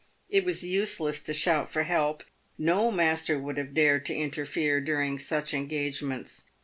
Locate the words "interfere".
4.15-4.81